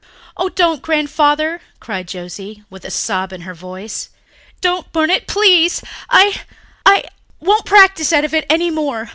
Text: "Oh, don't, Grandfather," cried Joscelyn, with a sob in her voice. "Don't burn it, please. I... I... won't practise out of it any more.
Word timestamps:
"Oh, 0.35 0.49
don't, 0.49 0.81
Grandfather," 0.81 1.61
cried 1.79 2.07
Joscelyn, 2.07 2.65
with 2.71 2.83
a 2.85 2.89
sob 2.89 3.31
in 3.31 3.41
her 3.41 3.53
voice. 3.53 4.09
"Don't 4.59 4.91
burn 4.91 5.11
it, 5.11 5.27
please. 5.27 5.83
I... 6.09 6.41
I... 6.87 7.03
won't 7.39 7.65
practise 7.67 8.11
out 8.11 8.25
of 8.25 8.33
it 8.33 8.47
any 8.49 8.71
more. 8.71 9.09